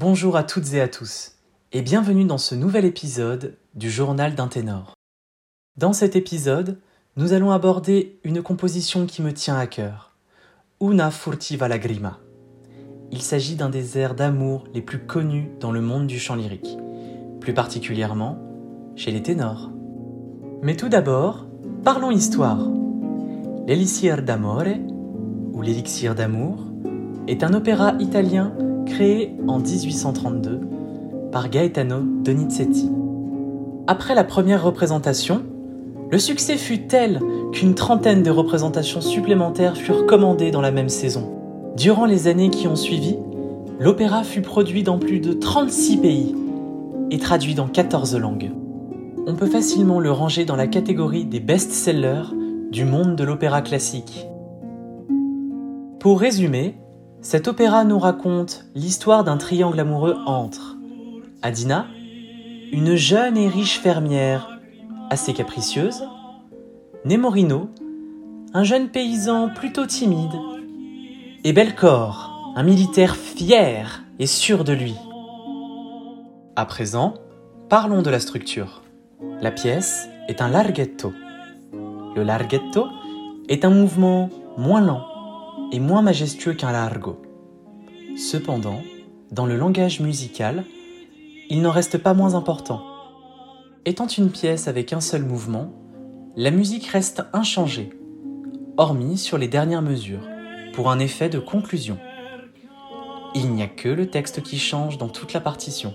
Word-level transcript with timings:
Bonjour 0.00 0.34
à 0.38 0.44
toutes 0.44 0.72
et 0.72 0.80
à 0.80 0.88
tous, 0.88 1.32
et 1.72 1.82
bienvenue 1.82 2.24
dans 2.24 2.38
ce 2.38 2.54
nouvel 2.54 2.86
épisode 2.86 3.58
du 3.74 3.90
Journal 3.90 4.34
d'un 4.34 4.48
ténor. 4.48 4.94
Dans 5.76 5.92
cet 5.92 6.16
épisode, 6.16 6.78
nous 7.16 7.34
allons 7.34 7.50
aborder 7.50 8.18
une 8.24 8.42
composition 8.42 9.04
qui 9.04 9.20
me 9.20 9.34
tient 9.34 9.58
à 9.58 9.66
cœur, 9.66 10.16
Una 10.80 11.10
furtiva 11.10 11.68
lagrima. 11.68 12.18
Il 13.12 13.20
s'agit 13.20 13.56
d'un 13.56 13.68
des 13.68 13.98
airs 13.98 14.14
d'amour 14.14 14.64
les 14.72 14.80
plus 14.80 15.00
connus 15.00 15.50
dans 15.60 15.70
le 15.70 15.82
monde 15.82 16.06
du 16.06 16.18
chant 16.18 16.34
lyrique, 16.34 16.78
plus 17.38 17.52
particulièrement 17.52 18.38
chez 18.96 19.10
les 19.10 19.22
ténors. 19.22 19.70
Mais 20.62 20.76
tout 20.76 20.88
d'abord, 20.88 21.46
parlons 21.84 22.10
histoire. 22.10 22.70
L'Elixir 23.66 24.22
d'amore, 24.22 24.64
ou 25.52 25.60
l'Élixir 25.60 26.14
d'amour, 26.14 26.64
est 27.28 27.44
un 27.44 27.52
opéra 27.52 27.96
italien 28.00 28.56
créé 28.90 29.34
en 29.46 29.60
1832 29.60 30.60
par 31.32 31.48
Gaetano 31.48 32.00
Donizetti. 32.24 32.90
Après 33.86 34.14
la 34.14 34.24
première 34.24 34.62
représentation, 34.62 35.42
le 36.10 36.18
succès 36.18 36.56
fut 36.56 36.86
tel 36.88 37.20
qu'une 37.52 37.74
trentaine 37.74 38.22
de 38.22 38.30
représentations 38.30 39.00
supplémentaires 39.00 39.76
furent 39.76 40.06
commandées 40.06 40.50
dans 40.50 40.60
la 40.60 40.72
même 40.72 40.88
saison. 40.88 41.30
Durant 41.76 42.04
les 42.04 42.26
années 42.26 42.50
qui 42.50 42.66
ont 42.66 42.76
suivi, 42.76 43.16
l'opéra 43.78 44.24
fut 44.24 44.42
produit 44.42 44.82
dans 44.82 44.98
plus 44.98 45.20
de 45.20 45.32
36 45.32 45.96
pays 45.98 46.34
et 47.12 47.18
traduit 47.18 47.54
dans 47.54 47.68
14 47.68 48.16
langues. 48.16 48.50
On 49.26 49.34
peut 49.34 49.46
facilement 49.46 50.00
le 50.00 50.10
ranger 50.10 50.44
dans 50.44 50.56
la 50.56 50.66
catégorie 50.66 51.24
des 51.24 51.40
best-sellers 51.40 52.34
du 52.72 52.84
monde 52.84 53.14
de 53.14 53.24
l'opéra 53.24 53.62
classique. 53.62 54.26
Pour 56.00 56.18
résumer, 56.18 56.74
cet 57.22 57.48
opéra 57.48 57.84
nous 57.84 57.98
raconte 57.98 58.64
l'histoire 58.74 59.24
d'un 59.24 59.36
triangle 59.36 59.78
amoureux 59.78 60.16
entre 60.26 60.76
Adina, 61.42 61.86
une 62.72 62.94
jeune 62.94 63.36
et 63.36 63.48
riche 63.48 63.78
fermière 63.78 64.58
assez 65.10 65.34
capricieuse, 65.34 66.04
Nemorino, 67.04 67.68
un 68.54 68.64
jeune 68.64 68.88
paysan 68.88 69.48
plutôt 69.48 69.86
timide, 69.86 70.32
et 71.44 71.52
Belcor, 71.52 72.54
un 72.56 72.62
militaire 72.62 73.16
fier 73.16 74.02
et 74.18 74.26
sûr 74.26 74.64
de 74.64 74.72
lui. 74.72 74.94
À 76.56 76.64
présent, 76.64 77.14
parlons 77.68 78.02
de 78.02 78.10
la 78.10 78.20
structure. 78.20 78.82
La 79.40 79.50
pièce 79.50 80.08
est 80.28 80.40
un 80.40 80.48
larghetto. 80.48 81.12
Le 82.16 82.22
larghetto 82.22 82.86
est 83.48 83.64
un 83.64 83.70
mouvement 83.70 84.30
moins 84.56 84.80
lent 84.80 85.09
est 85.72 85.80
moins 85.80 86.02
majestueux 86.02 86.54
qu'un 86.54 86.72
largo. 86.72 87.22
Cependant, 88.16 88.80
dans 89.30 89.46
le 89.46 89.56
langage 89.56 90.00
musical, 90.00 90.64
il 91.48 91.62
n'en 91.62 91.70
reste 91.70 91.98
pas 91.98 92.14
moins 92.14 92.34
important. 92.34 92.82
Étant 93.84 94.06
une 94.06 94.30
pièce 94.30 94.68
avec 94.68 94.92
un 94.92 95.00
seul 95.00 95.24
mouvement, 95.24 95.72
la 96.36 96.50
musique 96.50 96.86
reste 96.86 97.22
inchangée, 97.32 97.90
hormis 98.76 99.18
sur 99.18 99.38
les 99.38 99.48
dernières 99.48 99.82
mesures, 99.82 100.28
pour 100.72 100.90
un 100.90 100.98
effet 100.98 101.28
de 101.28 101.38
conclusion. 101.38 101.98
Il 103.34 103.52
n'y 103.52 103.62
a 103.62 103.68
que 103.68 103.88
le 103.88 104.10
texte 104.10 104.42
qui 104.42 104.58
change 104.58 104.98
dans 104.98 105.08
toute 105.08 105.32
la 105.32 105.40
partition. 105.40 105.94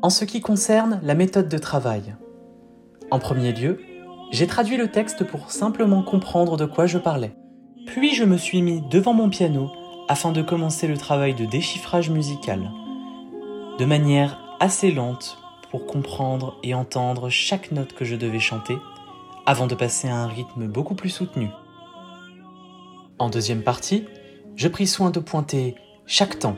En 0.00 0.10
ce 0.10 0.24
qui 0.24 0.40
concerne 0.40 1.00
la 1.02 1.14
méthode 1.14 1.48
de 1.48 1.58
travail, 1.58 2.14
en 3.10 3.18
premier 3.18 3.52
lieu, 3.52 3.78
j'ai 4.30 4.46
traduit 4.46 4.78
le 4.78 4.90
texte 4.90 5.24
pour 5.24 5.50
simplement 5.50 6.02
comprendre 6.02 6.56
de 6.56 6.64
quoi 6.64 6.86
je 6.86 6.98
parlais. 6.98 7.34
Puis 7.92 8.14
je 8.14 8.24
me 8.24 8.38
suis 8.38 8.62
mis 8.62 8.80
devant 8.80 9.12
mon 9.12 9.28
piano 9.28 9.70
afin 10.08 10.32
de 10.32 10.40
commencer 10.40 10.86
le 10.86 10.96
travail 10.96 11.34
de 11.34 11.44
déchiffrage 11.44 12.08
musical, 12.08 12.70
de 13.78 13.84
manière 13.84 14.56
assez 14.60 14.90
lente 14.90 15.36
pour 15.70 15.84
comprendre 15.84 16.56
et 16.62 16.72
entendre 16.72 17.28
chaque 17.28 17.70
note 17.70 17.92
que 17.92 18.06
je 18.06 18.16
devais 18.16 18.40
chanter, 18.40 18.78
avant 19.44 19.66
de 19.66 19.74
passer 19.74 20.08
à 20.08 20.16
un 20.16 20.26
rythme 20.26 20.68
beaucoup 20.68 20.94
plus 20.94 21.10
soutenu. 21.10 21.50
En 23.18 23.28
deuxième 23.28 23.62
partie, 23.62 24.06
je 24.56 24.68
pris 24.68 24.86
soin 24.86 25.10
de 25.10 25.20
pointer 25.20 25.74
chaque 26.06 26.38
temps 26.38 26.56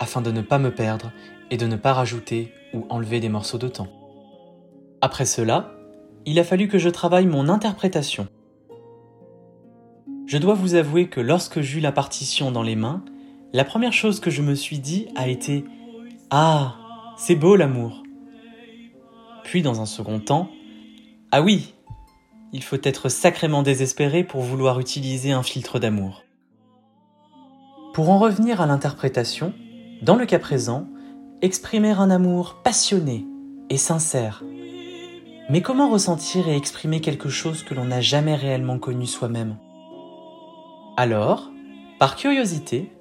afin 0.00 0.20
de 0.20 0.32
ne 0.32 0.42
pas 0.42 0.58
me 0.58 0.70
perdre 0.70 1.12
et 1.50 1.56
de 1.56 1.66
ne 1.66 1.76
pas 1.76 1.94
rajouter 1.94 2.52
ou 2.74 2.84
enlever 2.90 3.20
des 3.20 3.30
morceaux 3.30 3.56
de 3.56 3.68
temps. 3.68 3.88
Après 5.00 5.24
cela, 5.24 5.72
il 6.26 6.38
a 6.38 6.44
fallu 6.44 6.68
que 6.68 6.78
je 6.78 6.90
travaille 6.90 7.26
mon 7.26 7.48
interprétation 7.48 8.28
je 10.26 10.38
dois 10.38 10.54
vous 10.54 10.74
avouer 10.74 11.08
que 11.08 11.20
lorsque 11.20 11.60
j'eus 11.60 11.80
la 11.80 11.92
partition 11.92 12.50
dans 12.50 12.62
les 12.62 12.76
mains, 12.76 13.04
la 13.52 13.64
première 13.64 13.92
chose 13.92 14.20
que 14.20 14.30
je 14.30 14.42
me 14.42 14.54
suis 14.54 14.78
dit 14.78 15.06
a 15.16 15.28
été 15.28 15.64
Ah, 16.30 16.76
c'est 17.16 17.36
beau 17.36 17.56
l'amour. 17.56 18.02
Puis 19.44 19.62
dans 19.62 19.80
un 19.80 19.86
second 19.86 20.20
temps, 20.20 20.50
Ah 21.30 21.42
oui, 21.42 21.74
il 22.52 22.62
faut 22.62 22.78
être 22.82 23.08
sacrément 23.08 23.62
désespéré 23.62 24.24
pour 24.24 24.40
vouloir 24.40 24.80
utiliser 24.80 25.32
un 25.32 25.42
filtre 25.42 25.78
d'amour. 25.78 26.24
Pour 27.92 28.10
en 28.10 28.18
revenir 28.18 28.60
à 28.60 28.66
l'interprétation, 28.66 29.52
dans 30.02 30.16
le 30.16 30.26
cas 30.26 30.38
présent, 30.38 30.86
exprimer 31.42 31.90
un 31.90 32.10
amour 32.10 32.62
passionné 32.64 33.26
et 33.70 33.76
sincère. 33.76 34.42
Mais 35.50 35.60
comment 35.60 35.90
ressentir 35.90 36.48
et 36.48 36.56
exprimer 36.56 37.00
quelque 37.00 37.28
chose 37.28 37.62
que 37.62 37.74
l'on 37.74 37.84
n'a 37.84 38.00
jamais 38.00 38.34
réellement 38.34 38.78
connu 38.78 39.06
soi-même? 39.06 39.56
Alors, 40.96 41.50
par 41.98 42.14
curiosité, 42.14 42.92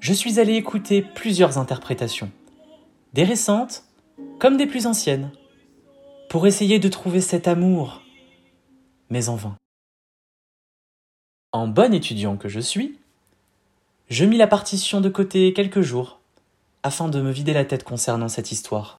je 0.00 0.12
suis 0.12 0.40
allé 0.40 0.54
écouter 0.54 1.02
plusieurs 1.02 1.56
interprétations, 1.58 2.32
des 3.12 3.24
récentes 3.24 3.84
comme 4.40 4.56
des 4.56 4.66
plus 4.66 4.86
anciennes, 4.86 5.30
pour 6.28 6.46
essayer 6.46 6.78
de 6.78 6.88
trouver 6.88 7.20
cet 7.20 7.46
amour, 7.46 8.02
mais 9.10 9.28
en 9.28 9.36
vain. 9.36 9.56
En 11.52 11.68
bon 11.68 11.94
étudiant 11.94 12.36
que 12.36 12.48
je 12.48 12.60
suis, 12.60 12.98
je 14.10 14.24
mis 14.24 14.36
la 14.36 14.46
partition 14.46 15.00
de 15.00 15.08
côté 15.08 15.52
quelques 15.52 15.80
jours, 15.80 16.20
afin 16.82 17.08
de 17.08 17.20
me 17.20 17.30
vider 17.30 17.52
la 17.52 17.64
tête 17.64 17.84
concernant 17.84 18.28
cette 18.28 18.50
histoire. 18.50 18.96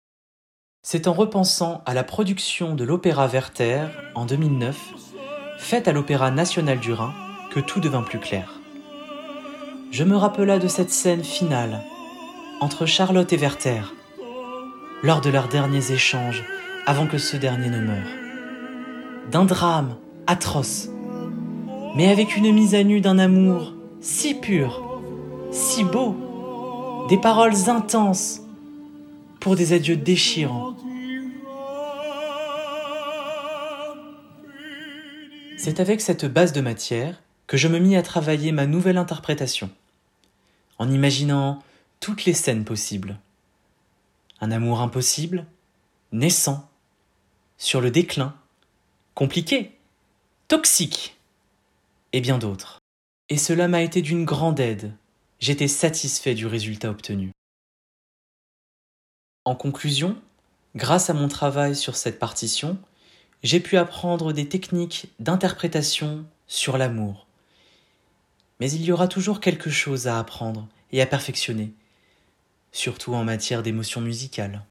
C'est 0.82 1.08
en 1.08 1.14
repensant 1.14 1.84
à 1.86 1.94
la 1.94 2.06
production 2.06 2.76
de 2.76 2.86
l'opéra 2.86 3.28
Werther 3.28 3.88
en 4.16 4.26
2009, 4.26 4.94
faite 5.58 5.90
à 5.90 5.92
l'Opéra 5.92 6.32
national 6.32 6.80
du 6.80 6.94
Rhin, 6.94 7.14
que 7.50 7.60
tout 7.60 7.80
devint 7.80 8.04
plus 8.04 8.20
clair. 8.20 8.60
Je 9.92 10.04
me 10.04 10.16
rappela 10.16 10.60
de 10.60 10.68
cette 10.68 10.92
scène 10.92 11.24
finale 11.24 11.84
entre 12.62 12.86
Charlotte 12.86 13.32
et 13.34 13.38
Werther, 13.38 13.82
lors 15.02 15.22
de 15.22 15.30
leurs 15.30 15.48
derniers 15.48 15.92
échanges 15.92 16.44
avant 16.86 17.08
que 17.08 17.18
ce 17.18 17.38
dernier 17.38 17.70
ne 17.70 17.82
meure. 17.82 18.09
D'un 19.32 19.46
drame 19.46 19.96
atroce, 20.28 20.90
mais 21.96 22.09
avec 22.09 22.38
une 22.38 22.52
mise 22.54 22.76
à 22.76 22.84
nu 22.84 23.02
d'un 23.02 23.18
amour 23.18 23.74
si 24.02 24.36
pur, 24.36 25.02
si 25.52 25.84
beau, 25.84 27.08
des 27.09 27.18
paroles 27.18 27.70
intenses 27.70 28.42
pour 29.40 29.56
des 29.56 29.74
adieux 29.74 29.96
déchirants. 29.96 30.76
C'est 35.58 35.80
avec 35.80 36.00
cette 36.02 36.26
base 36.26 36.54
de 36.54 36.62
matière 36.62 37.22
que 37.50 37.58
je 37.58 37.68
me 37.68 37.80
mis 37.80 37.96
à 37.96 38.04
travailler 38.04 38.52
ma 38.52 38.68
nouvelle 38.68 39.00
interprétation, 39.00 39.72
en 40.78 40.92
imaginant 40.92 41.64
toutes 42.00 42.26
les 42.26 42.36
scènes 42.36 42.64
possibles. 42.64 43.18
Un 44.40 44.52
amour 44.52 44.82
impossible, 44.82 45.48
naissant, 46.12 46.70
sur 47.58 47.82
le 47.82 47.90
déclin, 47.90 48.36
compliqué, 49.16 49.76
toxique, 50.47 51.18
et 52.14 52.22
bien 52.22 52.38
d'autres. 52.38 52.78
Et 53.29 53.38
cela 53.38 53.68
m'a 53.68 53.82
été 53.82 54.03
d'une 54.03 54.26
grande 54.26 54.59
aide. 54.59 54.94
J'étais 55.40 55.68
satisfait 55.68 56.35
du 56.35 56.46
résultat 56.46 56.91
obtenu. 56.91 57.32
En 59.44 59.56
conclusion, 59.56 60.22
grâce 60.76 61.09
à 61.09 61.16
mon 61.16 61.28
travail 61.28 61.76
sur 61.76 61.96
cette 61.96 62.20
partition, 62.20 62.78
j'ai 63.41 63.59
pu 63.59 63.76
apprendre 63.76 64.34
des 64.34 64.47
techniques 64.47 65.08
d'interprétation 65.18 66.26
sur 66.46 66.78
l'amour, 66.78 67.26
mais 68.59 68.72
il 68.72 68.84
y 68.84 68.91
aura 68.91 69.08
toujours 69.08 69.40
quelque 69.40 69.70
chose 69.70 70.08
à 70.08 70.20
apprendre 70.20 70.67
et 70.91 71.02
à 71.02 71.06
perfectionner, 71.06 71.73
surtout 72.72 73.14
en 73.14 73.23
matière 73.23 73.64
d'émotion 73.64 74.02
musicale. 74.02 74.66